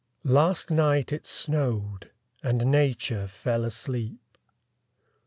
[0.25, 2.09] Last night it snowed;
[2.41, 4.35] and Nature fell asleep.